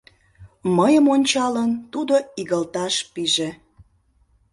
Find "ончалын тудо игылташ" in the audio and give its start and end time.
1.15-2.95